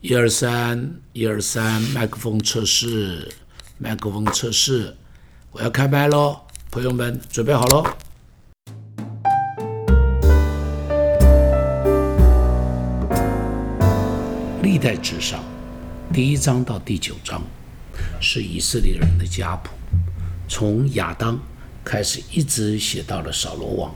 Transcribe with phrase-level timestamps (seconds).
[0.00, 3.30] 一二三，一二三，麦克风测试，
[3.76, 4.96] 麦克风测试，
[5.52, 7.84] 我要开麦喽，朋友们准备好喽。
[14.62, 15.44] 历代至上，
[16.10, 17.42] 第一章到第九章
[18.22, 19.72] 是以色列人的家谱，
[20.48, 21.38] 从亚当
[21.84, 23.94] 开始，一直写到了扫罗王。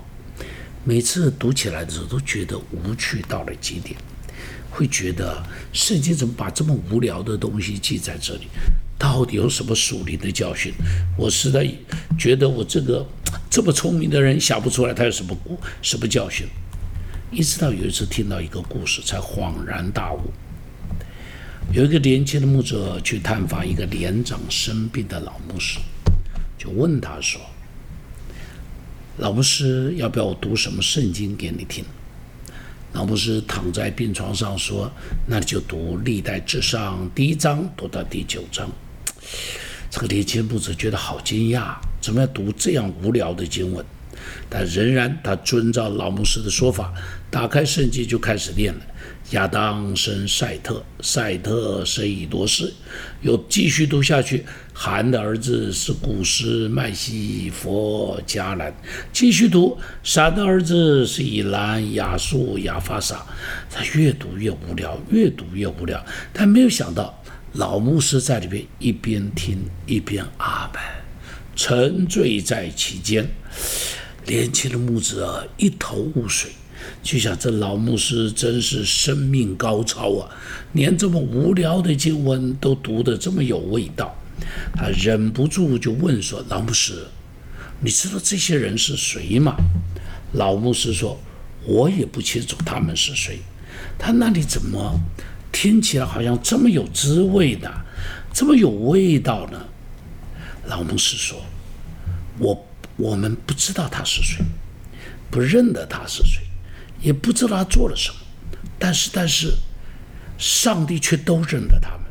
[0.84, 3.96] 每次读起来的时候，都觉得无趣到了极点，
[4.68, 5.40] 会觉得
[5.72, 8.48] 圣经怎么把这么无聊的东西记在这里？
[8.98, 10.72] 到底有什么属灵的教训？
[11.16, 11.68] 我实在
[12.18, 13.06] 觉得我这个
[13.48, 16.46] 这么聪明的人想不出来，他有什么故什么教训？
[17.30, 20.32] 一直到有一次听到一个故事，才恍然大悟。
[21.72, 25.78] 有一个年轻的牧者去探访一个年长生病的老牧师，
[26.58, 27.40] 就问他说。
[29.18, 31.84] 老布什，要不要我读什么圣经给你听？
[32.94, 34.90] 老布什躺在病床上说
[35.28, 38.70] ：“那你就读《历代至上》第一章，读到第九章。”
[39.90, 43.84] 这个年轻牧者觉得好惊讶，怎么要读这样无聊的经文？
[44.48, 46.92] 但仍然他遵照老牧师的说法，
[47.30, 48.80] 打开圣经就开始念了。
[49.30, 52.70] 亚当生赛特，赛特生以多士，
[53.22, 54.44] 又继续读下去。
[54.74, 58.74] 韩的儿子是古斯、麦西、佛、迦兰。
[59.12, 63.24] 继续读，闪的儿子是以兰、亚述、亚法撒。
[63.70, 66.04] 他越读越无聊，越读越无聊。
[66.32, 70.82] 但没有想到，老牧师在里边一边听一边阿门，
[71.56, 73.26] 沉醉在其间。
[74.26, 76.50] 年轻的牧者一头雾水。
[77.00, 80.28] 就想这老牧师真是生命高超啊，
[80.72, 84.16] 连这么无聊的经文都读得这么有味道。
[84.74, 87.06] 他忍不住就问说：“老牧师，
[87.80, 89.54] 你知道这些人是谁吗？”
[90.34, 91.20] 老牧师说
[91.64, 93.38] ：“我也不清楚他们是谁。
[93.96, 94.98] 他那里怎么
[95.52, 97.70] 听起来好像这么有滋味呢？
[98.34, 99.66] 这么有味道呢？”
[100.66, 101.40] 老牧师说
[102.40, 102.66] ：“我
[102.96, 104.44] 我们不知道他是谁，
[105.30, 106.42] 不认得他是谁。”
[107.02, 108.16] 也不知道他做了什么，
[108.78, 109.52] 但是但是，
[110.38, 112.02] 上帝却都认得他们，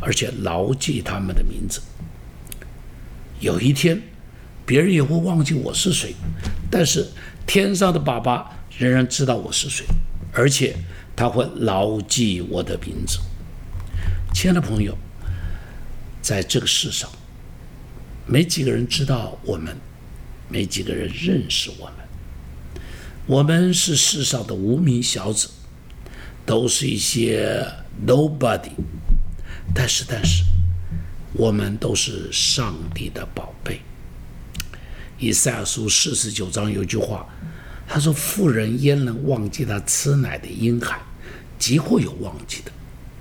[0.00, 1.82] 而且牢记他们的名字。
[3.38, 4.00] 有一天，
[4.64, 6.14] 别人也会忘记我是谁，
[6.70, 7.06] 但是
[7.46, 9.84] 天上的爸爸仍然知道我是谁，
[10.32, 10.74] 而且
[11.14, 13.18] 他会牢记我的名字。
[14.32, 14.96] 亲爱的朋友，
[16.22, 17.10] 在这个世上，
[18.24, 19.76] 没几个人知道我们，
[20.50, 21.94] 没几个人认识我们。
[23.26, 25.48] 我们是世上的无名小子，
[26.44, 27.64] 都是一些
[28.06, 28.72] nobody，
[29.72, 30.44] 但是但是，
[31.32, 33.80] 我们都是上帝的宝贝。
[35.18, 37.26] 以赛亚书四十九章有句话，
[37.86, 41.00] 他说：“妇人焉能忘记他吃奶的婴孩？
[41.58, 42.72] 即或有忘记的，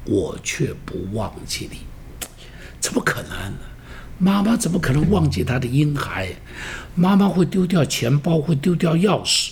[0.05, 1.81] 我却不忘记你。”
[2.79, 3.59] 怎么可能呢？
[4.19, 6.29] 妈妈怎么可能忘记她的婴孩？
[6.93, 9.51] 妈妈会丢掉钱包，会丢掉钥匙。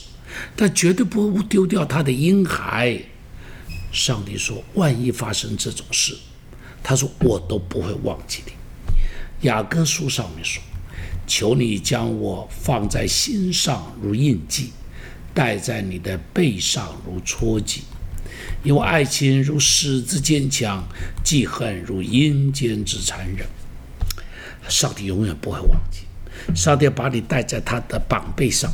[0.56, 3.02] 但绝对不会丢掉她的婴孩。
[3.94, 6.16] 上帝说：“万一发生这种事，
[6.84, 8.52] 他说我都不会忘记你。”
[9.48, 10.62] 雅各书上面说
[11.26, 14.72] ：“求你将我放在心上如印记，
[15.34, 17.84] 戴在你的背上如戳记，
[18.64, 20.84] 因为爱情如狮子坚强，
[21.24, 23.48] 记恨如阴间之残忍。”
[24.68, 26.02] 上帝永远不会忘记。
[26.56, 28.72] 上帝把你戴在他的膀背上。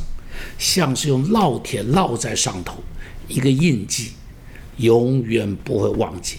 [0.58, 2.82] 像是用烙铁烙在上头，
[3.28, 4.12] 一个印记，
[4.78, 6.38] 永远不会忘记。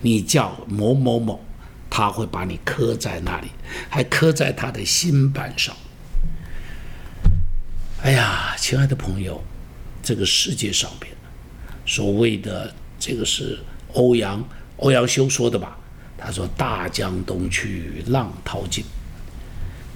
[0.00, 1.40] 你叫某某某，
[1.88, 3.46] 他会把你刻在那里，
[3.88, 5.74] 还刻在他的心板上。
[8.02, 9.42] 哎呀，亲爱的朋友，
[10.02, 11.14] 这个世界上边，
[11.86, 13.60] 所谓的这个是
[13.92, 14.44] 欧阳
[14.78, 15.78] 欧阳修说的吧？
[16.24, 18.84] 他说：“大江东去，浪淘尽，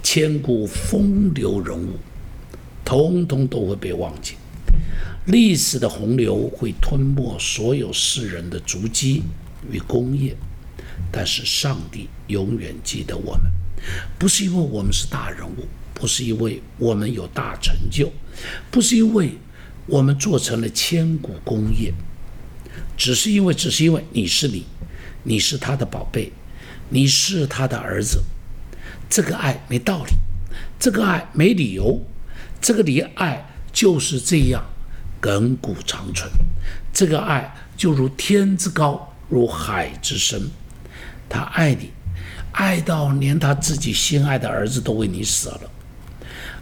[0.03, 1.97] 千古风流人物。”
[2.83, 4.35] 通通都会被忘记，
[5.25, 9.23] 历史的洪流会吞没所有世人的足迹
[9.69, 10.33] 与功业，
[11.11, 13.51] 但是上帝永远记得我们，
[14.17, 18.09] 不是因为我们是大人物，不是因为我们有大成就，
[18.71, 19.31] 不是因为
[19.85, 21.93] 我们做成了千古功业，
[22.95, 24.63] 只是因为，只是因为你是你，
[25.27, 26.31] 你是他的宝贝，
[26.87, 28.23] 你是他的儿子，
[29.09, 30.13] 这个爱没道理，
[30.79, 32.01] 这个爱没理由。
[32.61, 34.63] 这个离爱就是这样
[35.21, 36.31] 亘古长存，
[36.93, 40.49] 这个爱就如天之高，如海之深。
[41.27, 41.91] 他爱你，
[42.53, 45.69] 爱到连他自己心爱的儿子都为你死了，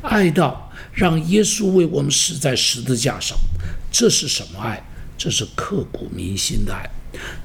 [0.02, 3.38] 爱到让耶稣为我们死在十字架上。
[3.92, 4.84] 这是什么爱？
[5.16, 6.90] 这是刻骨铭心的爱，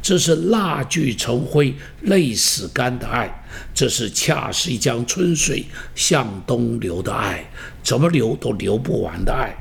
[0.02, 3.44] 这是蜡炬成灰泪始干的爱，
[3.74, 5.64] 这是恰似一江春水
[5.94, 7.50] 向东流的爱，
[7.82, 9.54] 怎么流都流不完的爱。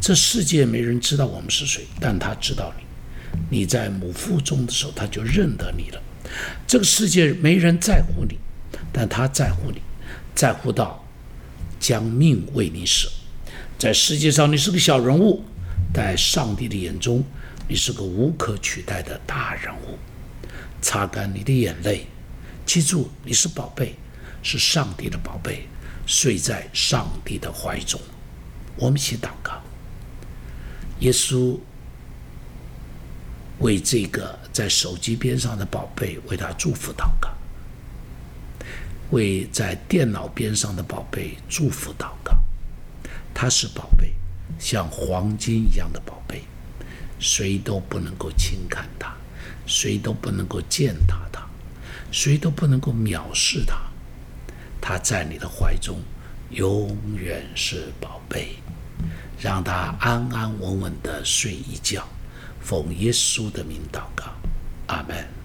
[0.00, 2.84] 这世界没人知道我们是谁，但他知道你。
[3.50, 6.02] 你在母腹中的时候，他就认得你了。
[6.66, 8.36] 这个世界没人在乎你，
[8.92, 9.80] 但他在乎你，
[10.34, 11.06] 在乎到
[11.78, 13.08] 将命为你舍。
[13.78, 15.44] 在世界上，你是个小人物，
[15.94, 17.24] 在上帝的眼中，
[17.68, 19.98] 你是个无可取代的大人物。
[20.80, 22.06] 擦干你的眼泪，
[22.66, 23.94] 记住你是宝贝，
[24.42, 25.66] 是上帝的宝贝，
[26.06, 28.00] 睡在上帝的怀中。
[28.76, 29.62] 我们一起祷告，
[31.00, 31.58] 耶稣。
[33.58, 37.28] 为这个在手机边上的宝贝，为他祝福祷告；
[39.12, 42.36] 为在电脑边上的宝贝祝福祷告。
[43.32, 44.12] 他是宝贝，
[44.58, 46.42] 像黄金一样的宝贝，
[47.22, 49.14] 谁都不能够轻看他，
[49.64, 51.46] 谁都不能够践踏他，
[52.10, 53.76] 谁都不能够藐视他。
[54.80, 56.02] 他在你的怀中，
[56.50, 58.56] 永远是宝贝，
[59.40, 62.06] 让他安安稳稳的睡一觉。
[62.60, 64.24] 奉耶稣的名祷告，
[64.88, 65.41] 阿门。